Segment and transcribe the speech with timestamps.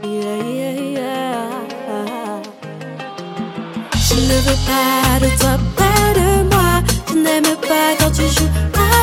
[0.00, 0.06] Je
[4.14, 6.70] ne veux pas de toi près de moi.
[7.06, 8.52] Tu n'aimes pas quand tu joues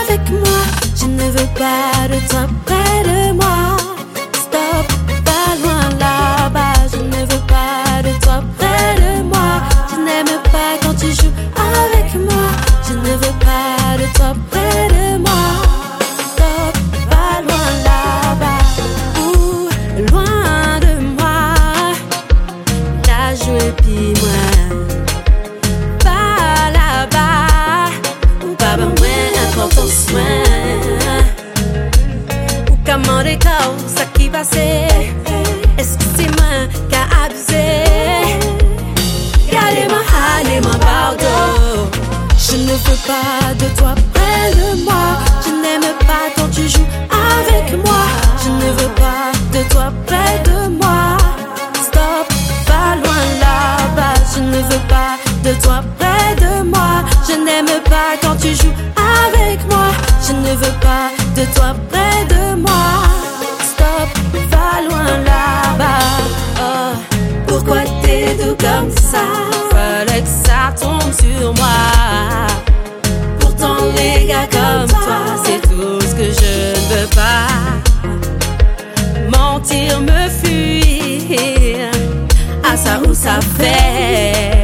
[0.07, 0.61] avec moi.
[0.95, 3.77] Je ne veux pas de toi près de moi.
[4.33, 4.87] Stop,
[5.25, 6.87] pas loin là-bas.
[6.91, 9.51] Je ne veux pas de toi près de moi.
[9.89, 12.47] Je n'aimes pas quand tu joues avec moi.
[12.87, 14.64] Je ne veux pas de toi près
[28.75, 30.43] Ou ben moins important soin.
[32.69, 34.51] Ou comment des causes, ça qui passe.
[35.77, 37.85] Est-ce que c'est moi qui a abusé?
[39.47, 40.01] Regardez-moi,
[40.39, 41.89] allez-moi, pardon.
[42.37, 45.04] Je ne veux pas de toi près de moi.
[59.27, 59.87] Avec moi.
[60.27, 62.87] Je ne veux pas de toi près de moi.
[63.71, 64.09] Stop,
[64.49, 66.05] pas loin là-bas.
[66.59, 66.93] Oh,
[67.47, 69.25] pourquoi t'es doux comme ça?
[69.71, 71.79] Fallait que ça tombe sur moi.
[73.39, 77.47] Pourtant, les gars comme toi, c'est tout ce que je ne veux pas.
[79.31, 81.89] Mentir, me fuir,
[82.63, 84.54] à ça où ça fait?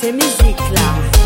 [0.00, 1.17] tes musiques là.